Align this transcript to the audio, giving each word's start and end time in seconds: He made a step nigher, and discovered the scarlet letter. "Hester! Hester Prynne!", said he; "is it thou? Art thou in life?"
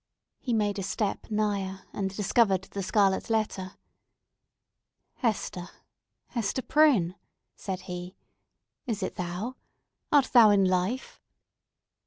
He 0.39 0.51
made 0.51 0.79
a 0.79 0.81
step 0.81 1.29
nigher, 1.29 1.83
and 1.93 2.09
discovered 2.17 2.63
the 2.63 2.81
scarlet 2.81 3.29
letter. 3.29 3.73
"Hester! 5.17 5.69
Hester 6.29 6.63
Prynne!", 6.63 7.13
said 7.55 7.81
he; 7.81 8.15
"is 8.87 9.03
it 9.03 9.13
thou? 9.13 9.57
Art 10.11 10.31
thou 10.33 10.49
in 10.49 10.65
life?" 10.65 11.21